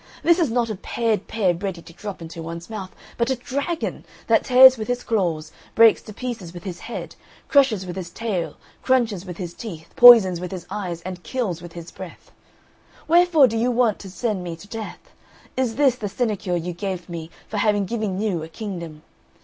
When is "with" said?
4.75-4.87, 6.55-6.63, 7.85-7.95, 9.27-9.37, 10.41-10.51, 11.61-11.73